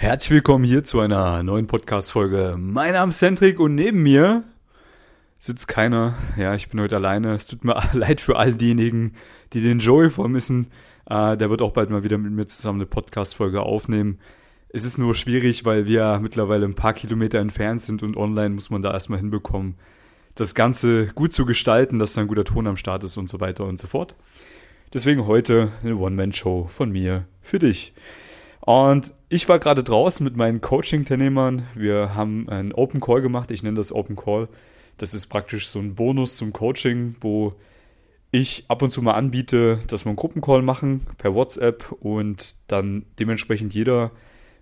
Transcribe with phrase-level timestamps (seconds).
[0.00, 2.56] Herzlich willkommen hier zu einer neuen Podcast-Folge.
[2.58, 4.44] Mein Name ist Hendrik und neben mir
[5.38, 6.14] sitzt keiner.
[6.38, 7.34] Ja, ich bin heute alleine.
[7.34, 9.12] Es tut mir leid für all diejenigen,
[9.52, 10.68] die den Joey vermissen.
[11.04, 14.18] Äh, der wird auch bald mal wieder mit mir zusammen eine Podcast-Folge aufnehmen.
[14.70, 18.70] Es ist nur schwierig, weil wir mittlerweile ein paar Kilometer entfernt sind und online muss
[18.70, 19.74] man da erstmal hinbekommen,
[20.34, 23.38] das Ganze gut zu gestalten, dass da ein guter Ton am Start ist und so
[23.40, 24.14] weiter und so fort.
[24.94, 27.92] Deswegen heute eine One-Man-Show von mir für dich.
[28.60, 31.62] Und ich war gerade draußen mit meinen Coaching-Teilnehmern.
[31.74, 33.50] Wir haben einen Open Call gemacht.
[33.50, 34.48] Ich nenne das Open Call.
[34.98, 37.54] Das ist praktisch so ein Bonus zum Coaching, wo
[38.30, 43.06] ich ab und zu mal anbiete, dass wir einen Gruppencall machen per WhatsApp und dann
[43.18, 44.12] dementsprechend jeder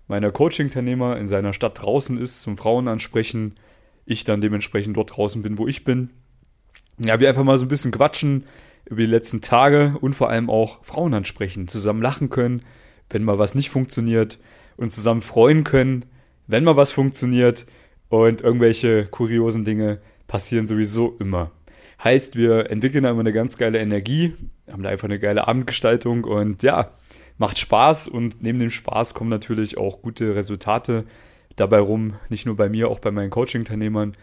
[0.07, 3.55] meiner Coaching-Teilnehmer in seiner Stadt draußen ist, zum Frauen ansprechen.
[4.05, 6.09] Ich dann dementsprechend dort draußen bin, wo ich bin.
[6.97, 8.45] Ja, wir einfach mal so ein bisschen quatschen
[8.85, 12.63] über die letzten Tage und vor allem auch Frauen ansprechen, zusammen lachen können,
[13.09, 14.39] wenn mal was nicht funktioniert
[14.77, 16.05] und zusammen freuen können,
[16.47, 17.65] wenn mal was funktioniert
[18.09, 21.51] und irgendwelche kuriosen Dinge passieren sowieso immer.
[22.03, 24.33] Heißt, wir entwickeln da immer eine ganz geile Energie,
[24.71, 26.91] haben da einfach eine geile Abendgestaltung und ja,
[27.37, 31.05] macht Spaß und neben dem Spaß kommen natürlich auch gute Resultate
[31.55, 34.15] dabei rum, nicht nur bei mir, auch bei meinen Coaching-Teilnehmern,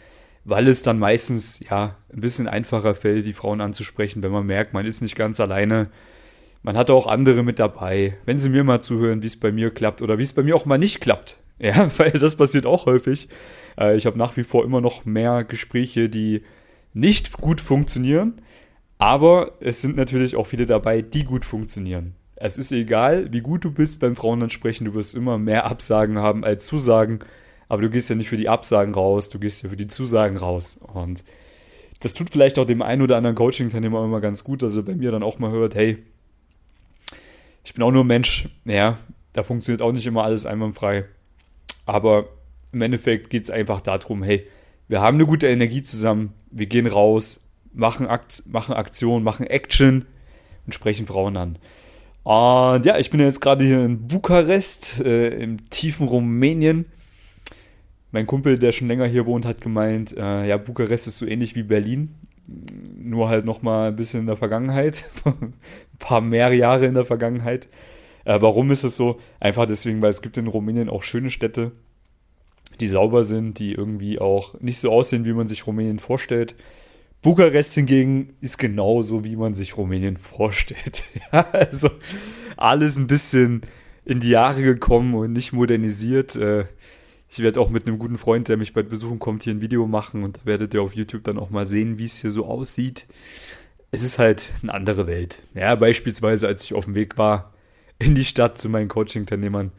[0.45, 4.73] weil es dann meistens ja ein bisschen einfacher fällt, die Frauen anzusprechen, wenn man merkt,
[4.73, 5.91] man ist nicht ganz alleine
[6.67, 8.19] man hat auch andere mit dabei.
[8.25, 10.57] Wenn sie mir mal zuhören, wie es bei mir klappt oder wie es bei mir
[10.57, 11.39] auch mal nicht klappt.
[11.59, 13.31] Ja, weil das passiert auch häufig.
[13.79, 16.43] Äh, ich habe nach wie vor immer noch mehr Gespräche, die
[16.93, 18.43] nicht gut funktionieren.
[18.99, 22.15] Aber es sind natürlich auch viele dabei, die gut funktionieren.
[22.35, 26.45] Es ist egal, wie gut du bist beim Frauenansprechen, du wirst immer mehr Absagen haben
[26.45, 27.21] als Zusagen.
[27.71, 30.37] Aber du gehst ja nicht für die Absagen raus, du gehst ja für die Zusagen
[30.37, 30.79] raus.
[30.93, 31.25] Und
[32.01, 34.95] das tut vielleicht auch dem einen oder anderen Coaching-Teilnehmer immer ganz gut, dass er bei
[34.95, 36.05] mir dann auch mal hört, hey,
[37.67, 38.49] ich bin auch nur Mensch.
[38.65, 38.97] Ja,
[39.33, 41.05] da funktioniert auch nicht immer alles einwandfrei.
[41.85, 42.29] Aber
[42.71, 44.47] im Endeffekt geht es einfach darum, hey,
[44.87, 50.07] wir haben eine gute Energie zusammen, wir gehen raus, machen, Akt, machen Aktion, machen Action
[50.65, 51.59] und sprechen Frauen an.
[52.23, 56.87] Und ja, ich bin jetzt gerade hier in Bukarest, äh, im tiefen Rumänien.
[58.13, 61.57] Mein Kumpel, der schon länger hier wohnt, hat gemeint, äh, ja, Bukarest ist so ähnlich
[61.57, 62.15] wie Berlin
[63.07, 65.55] nur halt noch mal ein bisschen in der Vergangenheit, ein
[65.99, 67.69] paar mehr Jahre in der Vergangenheit.
[68.25, 69.21] Äh, warum ist es so?
[69.41, 71.73] Einfach deswegen, weil es gibt in Rumänien auch schöne Städte,
[72.81, 76.55] die sauber sind, die irgendwie auch nicht so aussehen, wie man sich Rumänien vorstellt.
[77.23, 81.05] Bukarest hingegen ist genauso, wie man sich Rumänien vorstellt.
[81.33, 81.91] ja, also
[82.57, 83.63] alles ein bisschen
[84.05, 86.37] in die Jahre gekommen und nicht modernisiert.
[86.37, 86.67] Äh,
[87.29, 89.87] ich werde auch mit einem guten Freund, der mich bald besuchen kommt, hier ein Video
[89.87, 92.47] machen und da werdet ihr auf YouTube dann auch mal sehen, wie es hier so
[92.47, 93.07] aussieht.
[93.91, 95.43] Es ist halt eine andere Welt.
[95.55, 97.53] Ja, beispielsweise, als ich auf dem Weg war
[97.99, 99.73] in die Stadt zu meinen Coaching-Teilnehmern,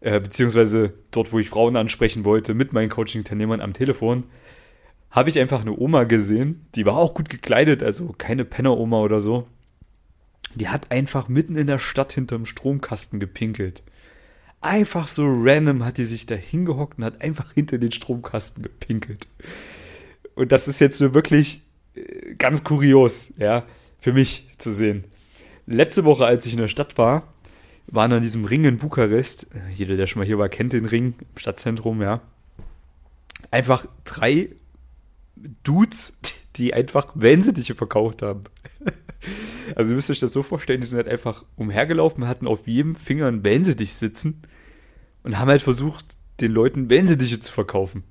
[0.00, 4.24] äh, beziehungsweise dort, wo ich Frauen ansprechen wollte, mit meinen Coaching-Teilnehmern am Telefon,
[5.10, 9.20] habe ich einfach eine Oma gesehen, die war auch gut gekleidet, also keine Penner-Oma oder
[9.20, 9.46] so.
[10.54, 13.82] Die hat einfach mitten in der Stadt hinterm Stromkasten gepinkelt.
[14.64, 19.28] Einfach so random hat die sich da hingehockt und hat einfach hinter den Stromkasten gepinkelt.
[20.36, 21.60] Und das ist jetzt so wirklich
[21.94, 23.66] äh, ganz kurios, ja,
[24.00, 25.04] für mich zu sehen.
[25.66, 27.34] Letzte Woche, als ich in der Stadt war,
[27.88, 30.86] waren an diesem Ring in Bukarest, äh, jeder, der schon mal hier war, kennt den
[30.86, 32.22] Ring im Stadtzentrum, ja,
[33.50, 34.48] einfach drei
[35.62, 36.20] Dudes,
[36.56, 38.40] die einfach Wellensittiche verkauft haben.
[39.74, 42.94] Also ihr müsst euch das so vorstellen, die sind halt einfach umhergelaufen, hatten auf jedem
[42.94, 44.42] Finger ein Wellensittich sitzen
[45.24, 46.06] und haben halt versucht,
[46.40, 48.04] den Leuten Wellensittiche zu verkaufen.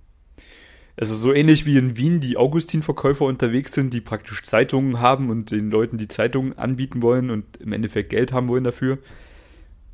[0.96, 5.50] Also so ähnlich wie in Wien die Augustin-Verkäufer unterwegs sind, die praktisch Zeitungen haben und
[5.50, 9.00] den Leuten die Zeitungen anbieten wollen und im Endeffekt Geld haben wollen dafür,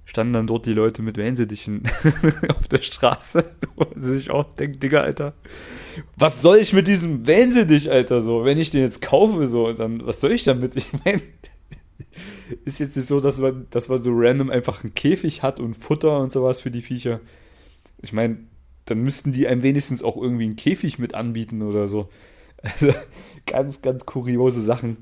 [0.04, 1.84] standen dann dort die Leute mit Wellensittichen
[2.50, 3.46] auf der Straße,
[3.78, 5.36] man sich auch denkt, Digga, Alter,
[6.18, 10.06] was soll ich mit diesem Wellensittich, Alter, so, wenn ich den jetzt kaufe, so, dann,
[10.06, 10.76] was soll ich damit?
[10.76, 11.22] Ich meine,
[12.66, 15.76] ist jetzt nicht so, dass man, dass man so random einfach einen Käfig hat und
[15.76, 17.20] Futter und sowas für die Viecher.
[18.02, 18.38] Ich meine,
[18.86, 22.10] dann müssten die einem wenigstens auch irgendwie einen Käfig mit anbieten oder so.
[22.62, 22.94] Also
[23.46, 24.98] ganz, ganz kuriose Sachen.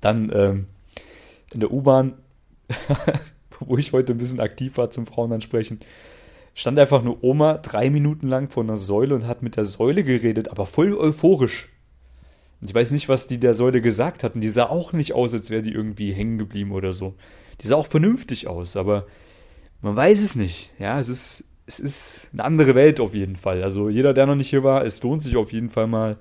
[0.00, 0.66] Dann ähm,
[1.54, 2.14] in der U-Bahn,
[3.60, 5.78] wo ich heute ein bisschen aktiv war zum Frauen ansprechen,
[6.54, 10.02] stand einfach eine Oma drei Minuten lang vor einer Säule und hat mit der Säule
[10.02, 11.68] geredet, aber voll euphorisch.
[12.60, 14.40] Und ich weiß nicht, was die der Säule gesagt hatten.
[14.40, 17.14] Die sah auch nicht aus, als wäre die irgendwie hängen geblieben oder so.
[17.60, 19.06] Die sah auch vernünftig aus, aber
[19.82, 20.70] man weiß es nicht.
[20.78, 23.62] Ja, es ist, es ist eine andere Welt auf jeden Fall.
[23.62, 26.16] Also jeder, der noch nicht hier war, es lohnt sich auf jeden Fall mal,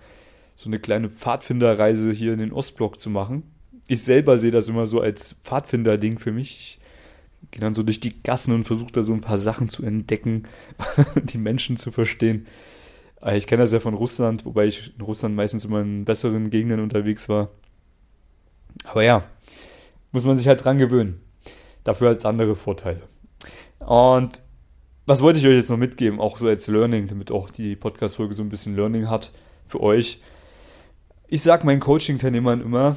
[0.55, 3.43] so eine kleine Pfadfinderreise hier in den Ostblock zu machen.
[3.87, 6.79] Ich selber sehe das immer so als Pfadfinder-Ding für mich.
[7.51, 10.47] gehe dann so durch die Gassen und versuche da so ein paar Sachen zu entdecken,
[11.23, 12.47] die Menschen zu verstehen.
[13.25, 16.49] Äh, ich kenne das ja von Russland, wobei ich in Russland meistens immer in besseren
[16.49, 17.49] Gegenden unterwegs war.
[18.85, 19.23] Aber ja,
[20.11, 21.21] muss man sich halt dran gewöhnen.
[21.83, 23.01] Dafür hat es andere Vorteile.
[23.79, 24.41] Und
[25.05, 28.33] was wollte ich euch jetzt noch mitgeben, auch so als Learning, damit auch die Podcast-Folge
[28.33, 29.31] so ein bisschen Learning hat
[29.67, 30.19] für euch.
[31.27, 32.95] Ich sage meinen Coaching-Teilnehmern immer,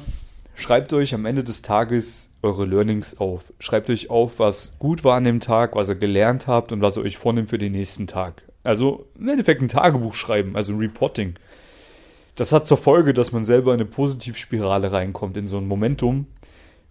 [0.55, 3.53] schreibt euch am Ende des Tages eure Learnings auf.
[3.59, 6.97] Schreibt euch auf, was gut war an dem Tag, was ihr gelernt habt und was
[6.97, 8.48] ihr euch vornimmt für den nächsten Tag.
[8.69, 11.33] Also im Endeffekt ein Tagebuch schreiben, also ein Reporting.
[12.35, 16.27] Das hat zur Folge, dass man selber in eine Positivspirale reinkommt, in so ein Momentum,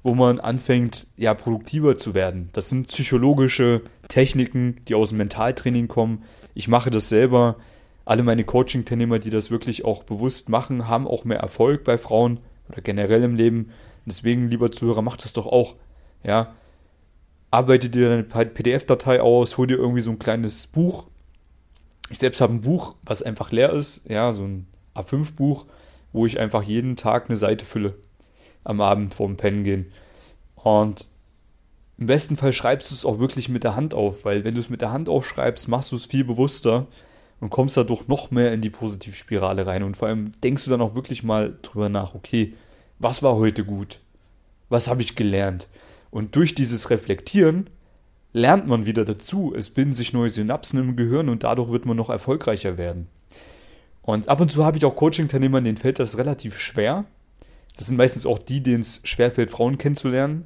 [0.03, 2.49] wo man anfängt, ja, produktiver zu werden.
[2.53, 6.25] Das sind psychologische Techniken, die aus dem Mentaltraining kommen.
[6.53, 7.55] Ich mache das selber.
[8.05, 12.41] Alle meine Coaching-Teilnehmer, die das wirklich auch bewusst machen, haben auch mehr Erfolg bei Frauen
[12.69, 13.71] oder generell im Leben.
[14.05, 15.77] Deswegen, lieber Zuhörer, macht das doch auch.
[16.25, 16.57] Ja,
[17.53, 21.07] arbeite dir eine PDF-Datei aus, hol dir irgendwie so ein kleines Buch.
[22.11, 25.67] Ich selbst habe ein Buch, was einfach leer ist, ja, so ein A5-Buch,
[26.13, 27.95] wo ich einfach jeden Tag eine Seite fülle
[28.65, 29.93] am Abend vorm Pennen gehen.
[30.57, 31.09] Und
[31.99, 34.61] im besten Fall schreibst du es auch wirklich mit der Hand auf, weil wenn du
[34.61, 36.87] es mit der Hand aufschreibst, machst du es viel bewusster
[37.41, 39.83] und kommst dadurch noch mehr in die Positivspirale rein.
[39.83, 42.55] Und vor allem denkst du dann auch wirklich mal drüber nach, okay,
[42.99, 44.01] was war heute gut?
[44.69, 45.69] Was habe ich gelernt?
[46.11, 47.69] Und durch dieses Reflektieren
[48.33, 49.55] lernt man wieder dazu.
[49.57, 53.09] Es bilden sich neue Synapsen im Gehirn und dadurch wird man noch erfolgreicher werden.
[54.03, 57.05] Und ab und zu habe ich auch Coaching-Teilnehmer, denen fällt das relativ schwer,
[57.79, 60.45] das sind meistens auch die, denen es schwerfällt, Frauen kennenzulernen.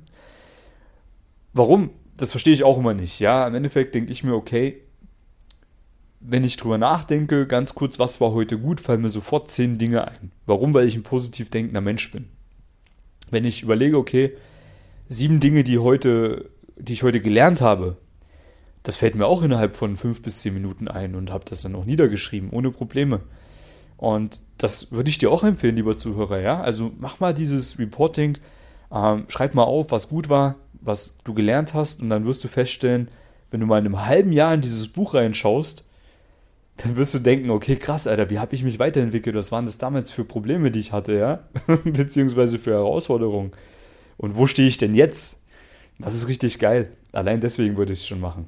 [1.54, 1.90] Warum?
[2.16, 3.20] Das verstehe ich auch immer nicht.
[3.20, 4.82] Ja, im Endeffekt denke ich mir, okay,
[6.20, 10.06] wenn ich drüber nachdenke, ganz kurz, was war heute gut, fallen mir sofort zehn Dinge
[10.06, 10.30] ein.
[10.44, 10.74] Warum?
[10.74, 12.28] Weil ich ein positiv denkender Mensch bin.
[13.30, 14.36] Wenn ich überlege, okay,
[15.08, 16.50] sieben Dinge, die heute,
[16.82, 17.96] die ich heute gelernt habe,
[18.82, 21.76] das fällt mir auch innerhalb von fünf bis zehn Minuten ein und habe das dann
[21.76, 23.20] auch niedergeschrieben, ohne Probleme.
[23.96, 26.60] Und das würde ich dir auch empfehlen, lieber Zuhörer, ja.
[26.60, 28.38] Also mach mal dieses Reporting,
[28.92, 32.48] ähm, schreib mal auf, was gut war, was du gelernt hast, und dann wirst du
[32.48, 33.08] feststellen,
[33.52, 35.88] wenn du mal in einem halben Jahr in dieses Buch reinschaust,
[36.78, 39.36] dann wirst du denken, okay, krass, Alter, wie habe ich mich weiterentwickelt?
[39.36, 41.48] Was waren das damals für Probleme, die ich hatte, ja?
[41.84, 43.52] Beziehungsweise für Herausforderungen.
[44.16, 45.41] Und wo stehe ich denn jetzt?
[45.98, 46.96] Das ist richtig geil.
[47.12, 48.46] Allein deswegen würde ich es schon machen.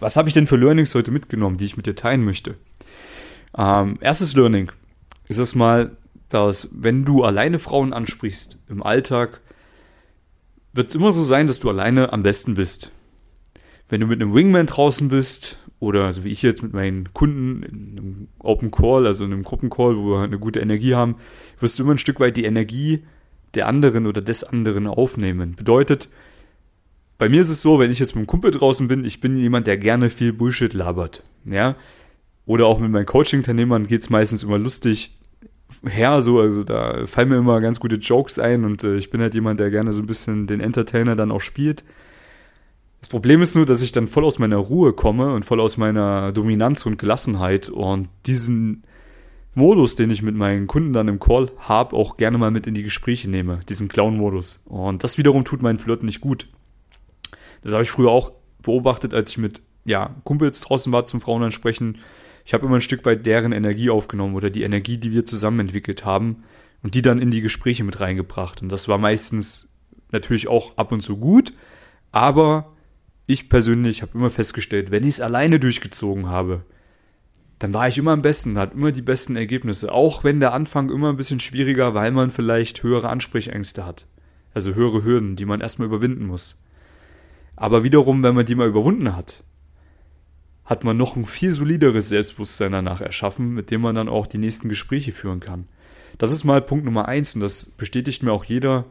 [0.00, 2.56] Was habe ich denn für Learnings heute mitgenommen, die ich mit dir teilen möchte?
[3.56, 4.70] Ähm, erstes Learning
[5.28, 5.96] ist es mal,
[6.28, 9.40] dass wenn du alleine Frauen ansprichst im Alltag,
[10.72, 12.92] wird es immer so sein, dass du alleine am besten bist.
[13.88, 17.62] Wenn du mit einem Wingman draußen bist oder so wie ich jetzt mit meinen Kunden
[17.62, 21.16] in einem Open Call, also in einem Gruppencall, wo wir eine gute Energie haben,
[21.58, 23.04] wirst du immer ein Stück weit die Energie
[23.54, 25.54] der anderen oder des anderen aufnehmen.
[25.56, 26.08] Bedeutet,
[27.18, 29.34] bei mir ist es so, wenn ich jetzt mit einem Kumpel draußen bin, ich bin
[29.34, 31.22] jemand, der gerne viel Bullshit labert.
[31.44, 31.76] Ja,
[32.46, 35.18] oder auch mit meinen Coaching-Teilnehmern geht es meistens immer lustig
[35.86, 39.20] her, so, also da fallen mir immer ganz gute Jokes ein und äh, ich bin
[39.20, 41.84] halt jemand, der gerne so ein bisschen den Entertainer dann auch spielt.
[43.00, 45.76] Das Problem ist nur, dass ich dann voll aus meiner Ruhe komme und voll aus
[45.76, 48.82] meiner Dominanz und Gelassenheit und diesen
[49.58, 52.74] Modus, den ich mit meinen Kunden dann im Call habe, auch gerne mal mit in
[52.74, 54.64] die Gespräche nehme, diesen Clown-Modus.
[54.66, 56.48] Und das wiederum tut meinen Flirt nicht gut.
[57.62, 58.32] Das habe ich früher auch
[58.62, 61.98] beobachtet, als ich mit ja, Kumpels draußen war zum Frauen ansprechen
[62.48, 65.60] ich habe immer ein Stück weit deren Energie aufgenommen oder die Energie, die wir zusammen
[65.60, 66.44] entwickelt haben
[66.82, 68.62] und die dann in die Gespräche mit reingebracht.
[68.62, 69.68] Und das war meistens
[70.12, 71.52] natürlich auch ab und zu gut,
[72.10, 72.74] aber
[73.26, 76.64] ich persönlich habe immer festgestellt, wenn ich es alleine durchgezogen habe,
[77.58, 80.90] dann war ich immer am besten, hatte immer die besten Ergebnisse, auch wenn der Anfang
[80.90, 84.06] immer ein bisschen schwieriger, weil man vielleicht höhere Ansprechängste hat.
[84.54, 86.62] Also höhere Hürden, die man erstmal überwinden muss.
[87.56, 89.42] Aber wiederum, wenn man die mal überwunden hat,
[90.64, 94.38] hat man noch ein viel solideres Selbstbewusstsein danach erschaffen, mit dem man dann auch die
[94.38, 95.66] nächsten Gespräche führen kann.
[96.18, 98.84] Das ist mal Punkt Nummer eins und das bestätigt mir auch jeder,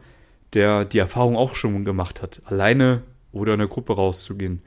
[0.54, 4.62] der die Erfahrung auch schon gemacht hat, alleine oder in einer Gruppe rauszugehen.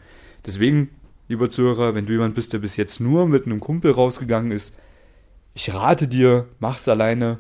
[0.46, 0.90] Deswegen,
[1.32, 4.78] lieber Zuhörer, wenn du jemand bist, der bis jetzt nur mit einem Kumpel rausgegangen ist,
[5.54, 7.40] ich rate dir, mach's alleine.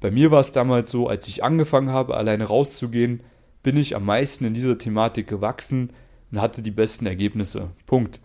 [0.00, 3.20] Bei mir war es damals so, als ich angefangen habe, alleine rauszugehen,
[3.62, 5.90] bin ich am meisten in dieser Thematik gewachsen
[6.30, 7.70] und hatte die besten Ergebnisse.
[7.86, 8.20] Punkt.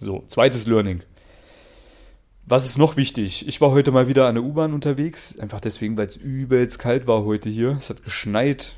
[0.00, 1.02] So, zweites Learning.
[2.46, 3.46] Was ist noch wichtig?
[3.48, 7.06] Ich war heute mal wieder an der U-Bahn unterwegs, einfach deswegen, weil es übelst kalt
[7.06, 7.76] war heute hier.
[7.78, 8.76] Es hat geschneit,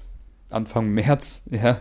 [0.51, 1.81] Anfang März, ja.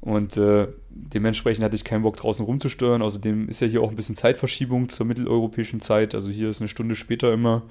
[0.00, 0.68] Und äh,
[1.12, 3.02] dementsprechend hatte ich keinen Bock draußen rumzusteuern.
[3.02, 6.14] Außerdem ist ja hier auch ein bisschen Zeitverschiebung zur mitteleuropäischen Zeit.
[6.14, 7.62] Also hier ist eine Stunde später immer.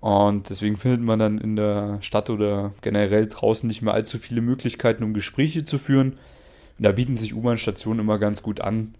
[0.00, 4.40] Und deswegen findet man dann in der Stadt oder generell draußen nicht mehr allzu viele
[4.40, 6.12] Möglichkeiten, um Gespräche zu führen.
[6.78, 8.94] Und da bieten sich U-Bahn-Stationen immer ganz gut an,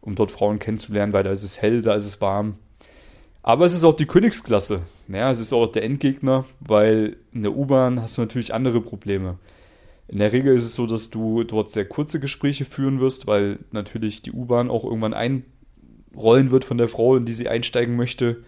[0.00, 2.54] um dort Frauen kennenzulernen, weil da ist es hell, da ist es warm.
[3.42, 4.82] Aber es ist auch die Königsklasse.
[5.08, 9.38] Ja, es ist auch der Endgegner, weil in der U-Bahn hast du natürlich andere Probleme.
[10.08, 13.58] In der Regel ist es so, dass du dort sehr kurze Gespräche führen wirst, weil
[13.72, 18.42] natürlich die U-Bahn auch irgendwann einrollen wird von der Frau, in die sie einsteigen möchte.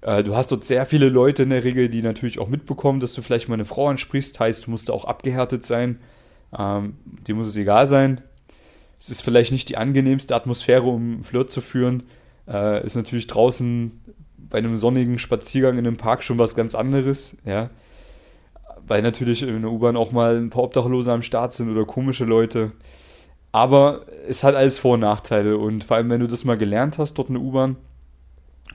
[0.00, 3.14] Äh, du hast dort sehr viele Leute in der Regel, die natürlich auch mitbekommen, dass
[3.14, 4.40] du vielleicht mal eine Frau ansprichst.
[4.40, 6.00] Heißt, du musst da auch abgehärtet sein.
[6.58, 6.94] Ähm,
[7.26, 8.20] dir muss es egal sein.
[8.98, 12.02] Es ist vielleicht nicht die angenehmste Atmosphäre, um Flirt zu führen.
[12.48, 13.92] Äh, ist natürlich draußen
[14.36, 17.70] bei einem sonnigen Spaziergang in einem Park schon was ganz anderes, ja.
[18.90, 22.24] Weil natürlich in der U-Bahn auch mal ein paar Obdachlose am Start sind oder komische
[22.24, 22.72] Leute.
[23.52, 26.98] Aber es hat alles Vor- und Nachteile und vor allem, wenn du das mal gelernt
[26.98, 27.76] hast dort in der U-Bahn,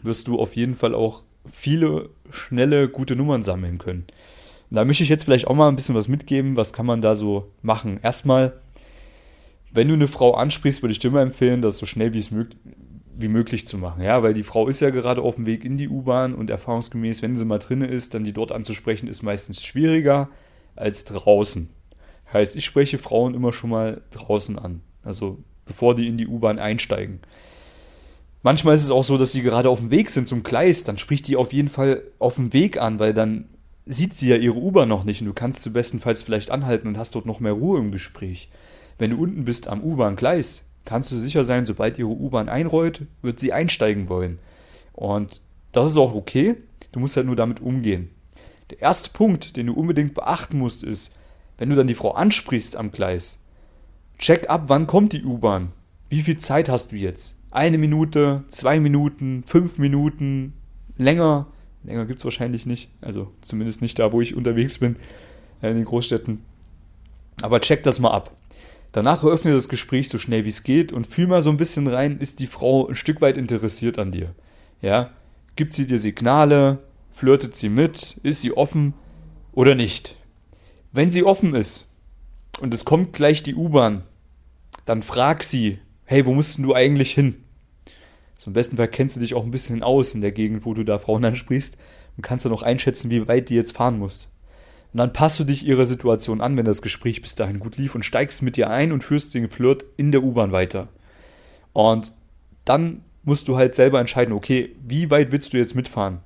[0.03, 4.05] wirst du auf jeden Fall auch viele schnelle, gute Nummern sammeln können.
[4.69, 6.55] Und da möchte ich jetzt vielleicht auch mal ein bisschen was mitgeben.
[6.55, 7.99] Was kann man da so machen?
[8.01, 8.53] Erstmal,
[9.73, 12.31] wenn du eine Frau ansprichst, würde ich dir immer empfehlen, das so schnell wie es
[12.31, 12.57] möglich
[13.17, 14.01] wie möglich zu machen.
[14.01, 17.21] Ja, weil die Frau ist ja gerade auf dem Weg in die U-Bahn und erfahrungsgemäß,
[17.21, 20.29] wenn sie mal drin ist, dann die dort anzusprechen, ist meistens schwieriger
[20.75, 21.69] als draußen.
[22.33, 24.81] Heißt, ich spreche Frauen immer schon mal draußen an.
[25.03, 27.19] Also bevor die in die U-Bahn einsteigen.
[28.43, 30.99] Manchmal ist es auch so, dass sie gerade auf dem Weg sind zum Gleis, dann
[30.99, 33.49] spricht die auf jeden Fall auf dem Weg an, weil dann
[33.87, 36.97] sieht sie ja ihre U-Bahn noch nicht und du kannst sie bestenfalls vielleicht anhalten und
[36.97, 38.49] hast dort noch mehr Ruhe im Gespräch.
[38.99, 43.39] Wenn du unten bist am U-Bahn-Gleis, kannst du sicher sein, sobald ihre U-Bahn einrollt, wird
[43.39, 44.39] sie einsteigen wollen.
[44.93, 46.55] Und das ist auch okay.
[46.91, 48.09] Du musst halt nur damit umgehen.
[48.69, 51.15] Der erste Punkt, den du unbedingt beachten musst, ist,
[51.57, 53.43] wenn du dann die Frau ansprichst am Gleis,
[54.17, 55.71] check ab, wann kommt die U-Bahn.
[56.09, 57.39] Wie viel Zeit hast du jetzt?
[57.51, 60.53] Eine Minute, zwei Minuten, fünf Minuten,
[60.97, 61.47] länger.
[61.83, 62.89] Länger gibt es wahrscheinlich nicht.
[63.01, 64.97] Also zumindest nicht da, wo ich unterwegs bin,
[65.61, 66.41] äh, in den Großstädten.
[67.41, 68.35] Aber check das mal ab.
[68.95, 71.87] Danach eröffne das Gespräch so schnell wie es geht und fühl mal so ein bisschen
[71.87, 74.33] rein, ist die Frau ein Stück weit interessiert an dir?
[74.81, 75.11] Ja?
[75.57, 76.79] Gibt sie dir Signale?
[77.11, 78.21] Flirtet sie mit?
[78.23, 78.93] Ist sie offen
[79.51, 80.15] oder nicht?
[80.93, 81.93] Wenn sie offen ist
[82.61, 84.03] und es kommt gleich die U-Bahn,
[84.85, 87.43] dann frag sie, hey, wo musst du eigentlich hin?
[88.45, 90.85] Im besten Fall kennst du dich auch ein bisschen aus in der Gegend, wo du
[90.85, 91.77] da Frauen ansprichst
[92.15, 94.31] und kannst dann auch einschätzen, wie weit die jetzt fahren muss.
[94.93, 97.95] Und dann passt du dich ihrer Situation an, wenn das Gespräch bis dahin gut lief
[97.95, 100.87] und steigst mit ihr ein und führst den Flirt in der U-Bahn weiter.
[101.73, 102.13] Und
[102.63, 106.19] dann musst du halt selber entscheiden, okay, wie weit willst du jetzt mitfahren?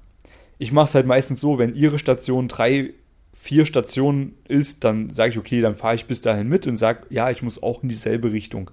[0.59, 2.93] Ich mache es halt meistens so, wenn ihre Station drei,
[3.33, 7.07] vier Stationen ist, dann sage ich, okay, dann fahre ich bis dahin mit und sage,
[7.09, 8.69] ja, ich muss auch in dieselbe Richtung.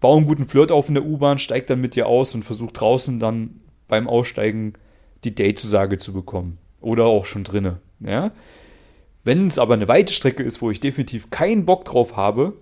[0.00, 2.72] Bau einen guten Flirt auf in der U-Bahn, steig dann mit dir aus und versuch
[2.72, 4.72] draußen dann beim Aussteigen
[5.24, 6.58] die Date-Zusage zu bekommen.
[6.80, 7.78] Oder auch schon drinne.
[8.00, 8.32] Ja?
[9.24, 12.54] Wenn es aber eine weite Strecke ist, wo ich definitiv keinen Bock drauf habe,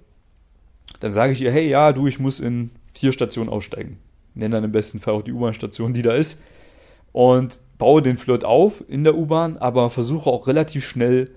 [1.01, 3.99] dann sage ich ihr, hey, ja, du, ich muss in vier Stationen aussteigen.
[4.35, 6.43] Nenne dann im besten Fall auch die U-Bahn-Station, die da ist.
[7.13, 11.31] Und baue den Flirt auf in der U-Bahn, aber versuche auch relativ schnell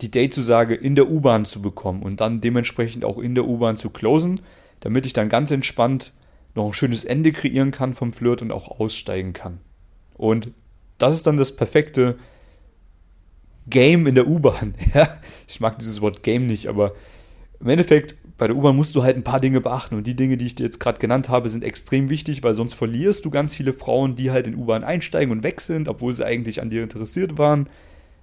[0.00, 3.90] die Date-Zusage in der U-Bahn zu bekommen und dann dementsprechend auch in der U-Bahn zu
[3.90, 4.40] closen,
[4.80, 6.12] damit ich dann ganz entspannt
[6.54, 9.60] noch ein schönes Ende kreieren kann vom Flirt und auch aussteigen kann.
[10.14, 10.50] Und
[10.98, 12.16] das ist dann das perfekte
[13.68, 14.74] Game in der U-Bahn.
[14.94, 15.08] Ja?
[15.48, 16.92] Ich mag dieses Wort Game nicht, aber
[17.60, 19.94] im Endeffekt, bei der U-Bahn musst du halt ein paar Dinge beachten.
[19.94, 22.74] Und die Dinge, die ich dir jetzt gerade genannt habe, sind extrem wichtig, weil sonst
[22.74, 26.26] verlierst du ganz viele Frauen, die halt in U-Bahn einsteigen und weg sind, obwohl sie
[26.26, 27.68] eigentlich an dir interessiert waren,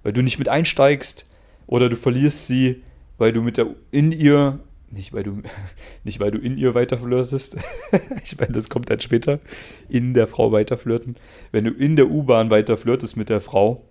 [0.02, 1.28] weil du nicht mit einsteigst.
[1.66, 2.82] Oder du verlierst sie,
[3.18, 5.42] weil du mit der in ihr, nicht weil du,
[6.04, 7.56] nicht weil du in ihr weiter flirtest.
[8.24, 9.40] ich meine, das kommt dann später,
[9.88, 11.16] in der Frau weiter flirten.
[11.50, 13.84] Wenn du in der U-Bahn weiter flirtest mit der Frau,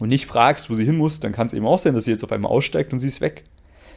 [0.00, 2.10] und nicht fragst, wo sie hin muss, dann kann es eben auch sein, dass sie
[2.10, 3.44] jetzt auf einmal aussteigt und sie ist weg.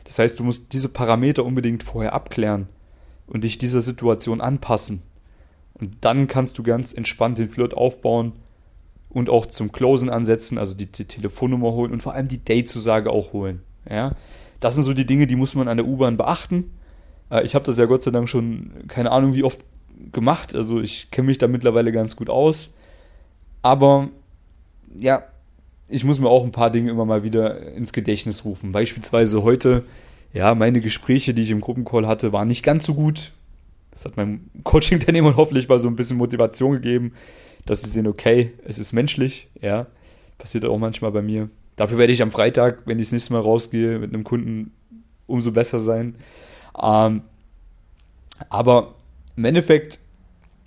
[0.03, 2.67] Das heißt, du musst diese Parameter unbedingt vorher abklären
[3.25, 5.01] und dich dieser Situation anpassen.
[5.73, 8.33] Und dann kannst du ganz entspannt den Flirt aufbauen
[9.09, 13.09] und auch zum Closen ansetzen, also die, die Telefonnummer holen und vor allem die Date-Zusage
[13.09, 13.63] auch holen.
[13.89, 14.15] Ja?
[14.59, 16.73] Das sind so die Dinge, die muss man an der U-Bahn beachten.
[17.31, 19.63] Äh, ich habe das ja Gott sei Dank schon keine Ahnung wie oft
[20.11, 22.75] gemacht, also ich kenne mich da mittlerweile ganz gut aus.
[23.61, 24.09] Aber
[24.93, 25.23] ja,
[25.87, 28.71] ich muss mir auch ein paar Dinge immer mal wieder ins Gedächtnis rufen.
[28.71, 29.83] Beispielsweise heute,
[30.33, 33.31] ja, meine Gespräche, die ich im Gruppencall hatte, waren nicht ganz so gut.
[33.91, 37.13] Das hat meinem Coaching-Teilnehmern hoffentlich mal so ein bisschen Motivation gegeben,
[37.65, 39.87] dass sie sehen, okay, es ist menschlich, ja.
[40.37, 41.49] Passiert auch manchmal bei mir.
[41.75, 44.71] Dafür werde ich am Freitag, wenn ich das nächste Mal rausgehe mit einem Kunden,
[45.27, 46.15] umso besser sein.
[46.81, 47.21] Ähm,
[48.49, 48.95] aber
[49.35, 49.99] im Endeffekt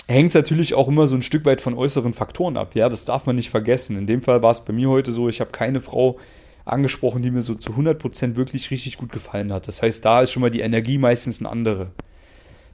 [0.08, 2.74] hängt es natürlich auch immer so ein Stück weit von äußeren Faktoren ab.
[2.74, 3.96] Ja, das darf man nicht vergessen.
[3.96, 6.18] In dem Fall war es bei mir heute so, ich habe keine Frau
[6.64, 9.68] angesprochen, die mir so zu 100% wirklich richtig gut gefallen hat.
[9.68, 11.92] Das heißt, da ist schon mal die Energie meistens eine andere.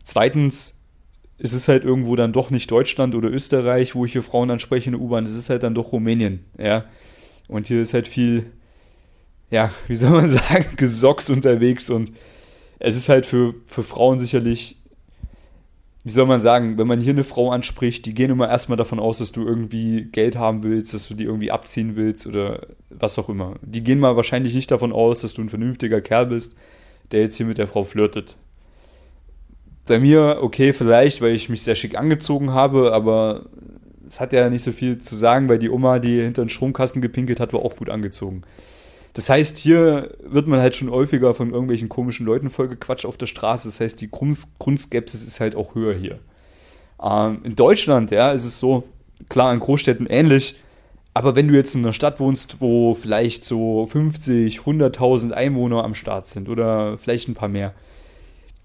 [0.02, 0.78] Zweitens
[1.38, 4.86] ist es halt irgendwo dann doch nicht Deutschland oder Österreich, wo ich hier Frauen anspreche
[4.86, 6.84] in der U-Bahn, es ist halt dann doch Rumänien, ja.
[7.48, 8.52] Und hier ist halt viel,
[9.50, 12.12] ja, wie soll man sagen, Gesocks unterwegs und
[12.78, 14.76] es ist halt für, für Frauen sicherlich
[16.04, 18.98] wie soll man sagen, wenn man hier eine Frau anspricht, die gehen immer erstmal davon
[18.98, 23.18] aus, dass du irgendwie Geld haben willst, dass du die irgendwie abziehen willst oder was
[23.18, 23.54] auch immer.
[23.62, 26.58] Die gehen mal wahrscheinlich nicht davon aus, dass du ein vernünftiger Kerl bist,
[27.12, 28.36] der jetzt hier mit der Frau flirtet.
[29.86, 33.46] Bei mir, okay, vielleicht, weil ich mich sehr schick angezogen habe, aber
[34.08, 37.00] es hat ja nicht so viel zu sagen, weil die Oma, die hinter den Stromkasten
[37.00, 38.42] gepinkelt hat, war auch gut angezogen.
[39.14, 43.26] Das heißt, hier wird man halt schon häufiger von irgendwelchen komischen Leuten vollgequatscht auf der
[43.26, 43.68] Straße.
[43.68, 46.18] Das heißt, die Grundskepsis ist halt auch höher hier.
[47.02, 48.84] Ähm, in Deutschland, ja, ist es so,
[49.28, 50.56] klar, in Großstädten ähnlich.
[51.14, 55.94] Aber wenn du jetzt in einer Stadt wohnst, wo vielleicht so 50, 100.000 Einwohner am
[55.94, 57.74] Start sind oder vielleicht ein paar mehr,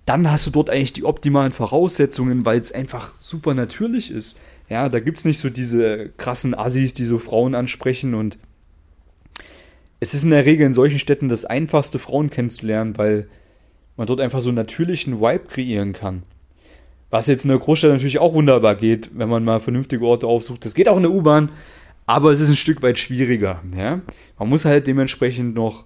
[0.05, 4.39] dann hast du dort eigentlich die optimalen Voraussetzungen, weil es einfach super natürlich ist.
[4.69, 8.37] Ja, da gibt es nicht so diese krassen Assis, die so Frauen ansprechen und
[9.99, 13.27] es ist in der Regel in solchen Städten das einfachste, Frauen kennenzulernen, weil
[13.95, 16.23] man dort einfach so einen natürlichen Vibe kreieren kann.
[17.09, 20.65] Was jetzt in der Großstadt natürlich auch wunderbar geht, wenn man mal vernünftige Orte aufsucht.
[20.65, 21.51] Das geht auch in der U-Bahn,
[22.05, 23.63] aber es ist ein Stück weit schwieriger.
[23.75, 24.01] Ja?
[24.37, 25.85] Man muss halt dementsprechend noch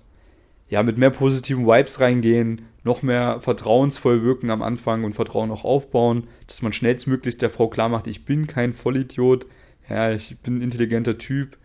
[0.67, 5.63] ja, mit mehr positiven Vibes reingehen, noch mehr vertrauensvoll wirken am Anfang und Vertrauen auch
[5.63, 9.45] aufbauen, dass man schnellstmöglichst der Frau klar macht, ich bin kein Vollidiot,
[9.89, 11.57] ja, ich bin ein intelligenter Typ,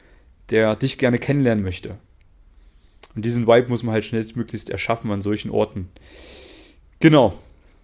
[0.50, 1.98] der dich gerne kennenlernen möchte.
[3.16, 5.88] Und diesen Vibe muss man halt schnellstmöglichst erschaffen an solchen Orten.
[7.00, 7.32] Genau.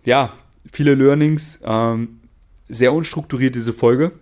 [0.05, 0.35] Ja,
[0.71, 1.63] viele Learnings.
[1.65, 2.21] Ähm,
[2.69, 4.13] sehr unstrukturiert diese Folge.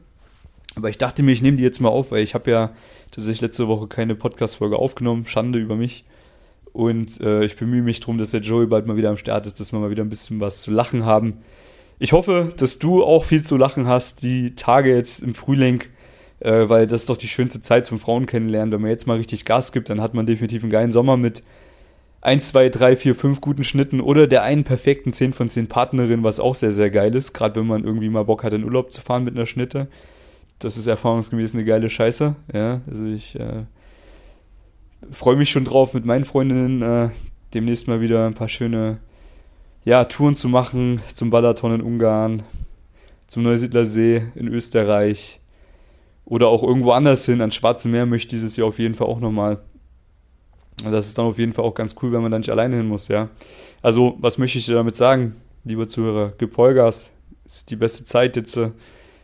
[0.77, 2.73] Aber ich dachte mir, ich nehme die jetzt mal auf, weil ich habe ja
[3.11, 5.27] tatsächlich letzte Woche keine Podcast-Folge aufgenommen.
[5.27, 6.05] Schande über mich.
[6.73, 9.59] Und äh, ich bemühe mich darum, dass der Joey bald mal wieder am Start ist,
[9.59, 11.39] dass wir mal wieder ein bisschen was zu lachen haben.
[11.99, 15.83] Ich hoffe, dass du auch viel zu lachen hast, die Tage jetzt im Frühling
[16.41, 18.73] äh, weil das ist doch die schönste Zeit zum Frauen kennenlernen.
[18.73, 21.43] Wenn man jetzt mal richtig Gas gibt, dann hat man definitiv einen geilen Sommer mit
[22.23, 26.23] 1, 2, 3, 4, 5 guten Schnitten oder der einen perfekten 10 von 10 Partnerin,
[26.23, 28.93] was auch sehr, sehr geil ist, gerade wenn man irgendwie mal Bock hat, in Urlaub
[28.93, 29.89] zu fahren mit einer Schnitte.
[30.59, 32.37] Das ist erfahrungsgemäß eine geile Scheiße.
[32.53, 33.65] Ja, also ich äh,
[35.11, 37.09] freue mich schon drauf, mit meinen Freundinnen äh,
[37.55, 38.99] demnächst mal wieder ein paar schöne
[39.85, 42.43] ja, Touren zu machen zum Balaton in Ungarn,
[43.27, 45.40] zum Neusiedler See in Österreich,
[46.31, 49.19] oder auch irgendwo anders hin, ans Schwarze Meer möchte dieses Jahr auf jeden Fall auch
[49.19, 49.59] nochmal.
[50.85, 52.87] Das ist dann auf jeden Fall auch ganz cool, wenn man da nicht alleine hin
[52.87, 53.29] muss, ja.
[53.83, 56.33] Also, was möchte ich dir damit sagen, lieber Zuhörer?
[56.39, 57.11] Gib Vollgas.
[57.45, 58.57] Ist die beste Zeit jetzt.
[58.57, 58.71] Äh,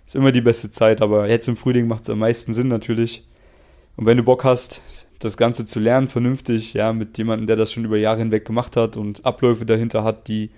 [0.04, 3.24] ist immer die beste Zeit, aber jetzt im Frühling macht es am meisten Sinn natürlich.
[3.96, 4.82] Und wenn du Bock hast,
[5.20, 8.76] das Ganze zu lernen, vernünftig, ja, mit jemandem, der das schon über Jahre hinweg gemacht
[8.76, 10.50] hat und Abläufe dahinter hat, die,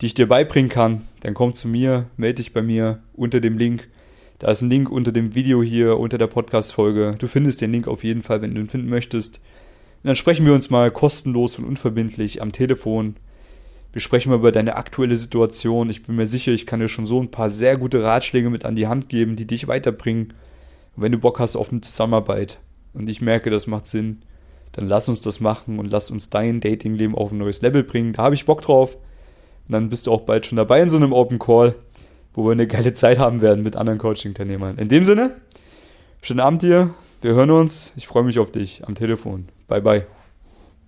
[0.00, 3.56] die ich dir beibringen kann, dann komm zu mir, melde dich bei mir unter dem
[3.56, 3.88] Link
[4.40, 7.14] da ist ein Link unter dem Video hier, unter der Podcast-Folge.
[7.18, 9.36] Du findest den Link auf jeden Fall, wenn du ihn finden möchtest.
[9.36, 13.16] Und dann sprechen wir uns mal kostenlos und unverbindlich am Telefon.
[13.92, 15.90] Wir sprechen mal über deine aktuelle Situation.
[15.90, 18.64] Ich bin mir sicher, ich kann dir schon so ein paar sehr gute Ratschläge mit
[18.64, 20.32] an die Hand geben, die dich weiterbringen.
[20.96, 22.60] Und wenn du Bock hast auf eine Zusammenarbeit
[22.94, 24.22] und ich merke, das macht Sinn,
[24.72, 28.14] dann lass uns das machen und lass uns dein Datingleben auf ein neues Level bringen.
[28.14, 28.96] Da habe ich Bock drauf.
[29.66, 31.74] Und dann bist du auch bald schon dabei in so einem Open Call
[32.34, 34.78] wo wir eine geile Zeit haben werden mit anderen Coaching-Teilnehmern.
[34.78, 35.36] In dem Sinne,
[36.22, 39.48] schönen Abend dir, wir hören uns, ich freue mich auf dich am Telefon.
[39.68, 40.19] Bye bye.